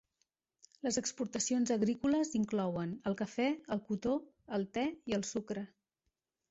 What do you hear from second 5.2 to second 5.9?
el sucre.